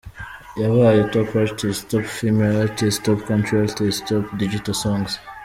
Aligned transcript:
yabaye 0.61 0.99
Top 1.11 1.29
Artist, 1.43 1.81
Top 1.91 2.05
Female 2.17 2.57
Artist, 2.65 2.97
Top 3.05 3.19
County 3.27 3.53
Artist, 3.63 3.99
Top 4.09 4.25
Digital 4.41 4.73
Songs. 4.83 5.11